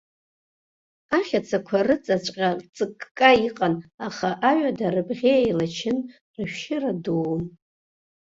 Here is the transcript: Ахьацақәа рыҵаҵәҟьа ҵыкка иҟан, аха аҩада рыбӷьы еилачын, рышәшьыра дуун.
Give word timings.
Ахьацақәа 1.17 1.79
рыҵаҵәҟьа 1.87 2.49
ҵыкка 2.75 3.29
иҟан, 3.47 3.75
аха 4.07 4.29
аҩада 4.49 4.87
рыбӷьы 4.95 5.33
еилачын, 5.39 5.97
рышәшьыра 6.35 6.91
дуун. 7.03 7.41